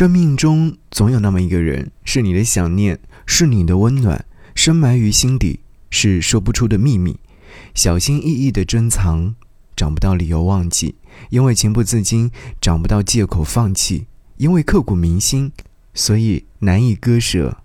[0.00, 7.18] 生命中总有那么一个人，是你的想念，是你的温暖，深埋于心底，是说不出的秘密，
[7.74, 9.34] 小心翼翼的珍藏，
[9.76, 10.94] 找不到理由忘记，
[11.28, 12.30] 因为情不自禁，
[12.62, 14.06] 找不到借口放弃，
[14.38, 15.52] 因为刻骨铭心，
[15.92, 17.58] 所以难以割舍，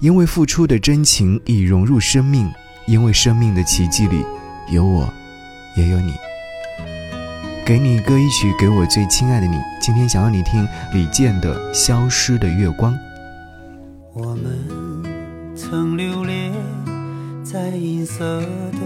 [0.00, 2.50] 因为付出的真情已融入生命，
[2.88, 4.24] 因为生命的奇迹里
[4.72, 5.08] 有我，
[5.76, 6.14] 也有你。
[7.64, 9.56] 给你歌一曲，给我最亲爱的你。
[9.80, 12.92] 今天想要你听李健的《消失的月光》。
[14.12, 16.52] 我们曾留恋
[17.42, 18.78] 在银色的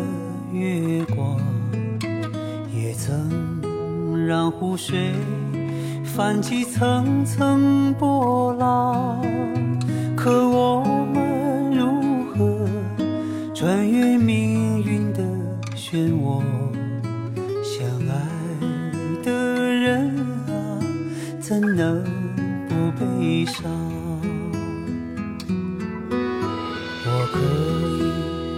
[0.53, 1.37] 月光，
[2.73, 5.11] 也曾让湖水
[6.05, 9.21] 泛起层层波浪。
[10.17, 10.64] 可我
[21.47, 22.03] 怎能
[22.71, 23.63] 不悲伤？
[27.05, 27.37] 我可
[28.01, 28.03] 以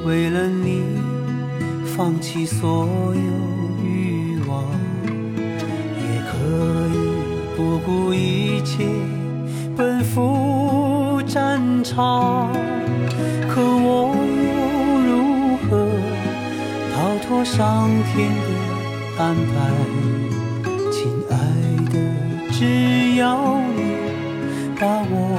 [0.06, 0.84] 为了你
[1.96, 3.20] 放弃所有
[3.84, 4.62] 欲望，
[5.98, 6.36] 也可
[6.94, 6.96] 以
[7.56, 8.86] 不顾一切
[9.76, 12.52] 奔赴战场。
[13.48, 14.14] 可我
[14.46, 14.54] 又
[15.08, 15.90] 如何
[16.94, 18.46] 逃脱上天的
[19.18, 20.15] 安排？
[22.58, 23.98] 只要你
[24.80, 25.38] 把我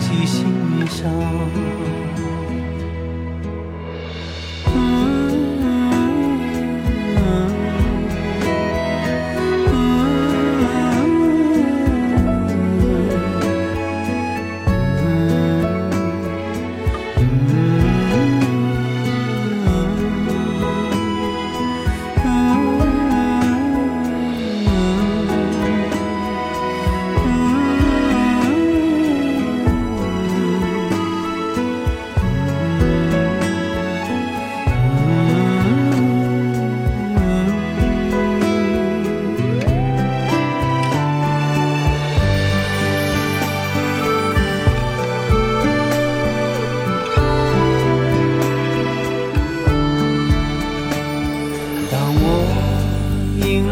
[0.00, 0.44] 记心
[0.88, 2.07] 上。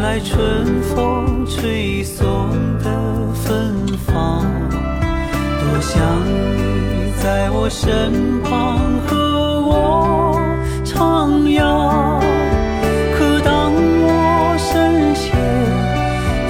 [0.01, 2.25] 来春风吹送
[2.79, 3.75] 的芬
[4.05, 4.45] 芳，
[5.59, 10.39] 多想你在我身旁和我
[10.85, 10.95] 徜
[11.57, 12.21] 徉。
[13.17, 15.35] 可当我身陷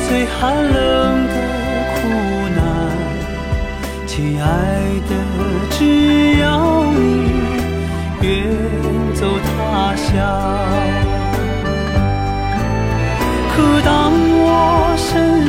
[0.08, 1.36] 最寒冷的
[1.94, 1.96] 苦
[2.56, 2.60] 难，
[4.08, 4.46] 亲爱
[5.10, 5.12] 的，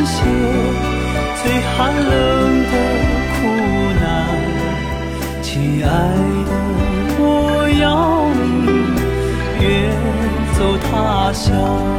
[0.08, 0.16] 些
[1.40, 1.42] 最
[1.76, 2.10] 寒冷
[2.72, 2.74] 的
[3.34, 3.36] 苦
[4.00, 4.02] 难，
[5.42, 5.46] 亲
[5.84, 5.86] 爱
[6.48, 6.50] 的，
[7.20, 7.22] 我
[7.78, 7.84] 要
[8.40, 8.42] 你
[9.62, 9.66] 远
[10.56, 10.88] 走他
[11.32, 11.97] 乡。